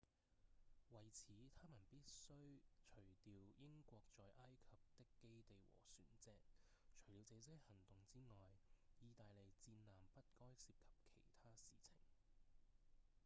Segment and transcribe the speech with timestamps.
[0.93, 2.57] 為此他們必須
[2.87, 6.31] 除掉英國在埃及的基地和船隻
[6.97, 8.57] 除了這些行動之外
[8.99, 11.93] 義大利戰艦不該涉及其他事情